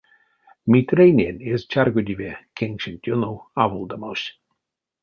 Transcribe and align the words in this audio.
Митрийнень 0.71 1.43
эзь 1.51 1.65
чарькодеве 1.71 2.31
кенкшенть 2.57 3.07
ёнов 3.13 3.35
аволдамось. 3.63 4.25